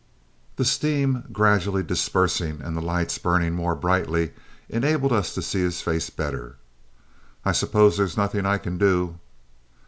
The 0.55 0.65
steam 0.65 1.25
gradually 1.31 1.83
dispersing 1.83 2.59
and 2.63 2.75
the 2.75 2.81
lights 2.81 3.19
burning 3.19 3.53
more 3.53 3.75
brightly, 3.75 4.31
enabled 4.67 5.13
us 5.13 5.31
to 5.35 5.43
see 5.43 5.59
his 5.61 5.81
face 5.81 6.09
better. 6.09 6.55
"I 7.45 7.51
suppose 7.51 7.97
there's 7.97 8.17
nothing 8.17 8.43
I 8.47 8.57
can 8.57 8.79
do?" 8.79 9.19